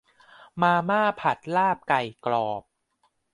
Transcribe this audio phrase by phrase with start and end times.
[0.61, 2.63] มาม่าผัดลาบไก่กรอบ